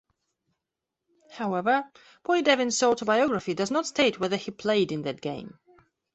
[1.29, 1.85] However,
[2.25, 5.59] Poidevin's autobiography does not state whether he played in that game.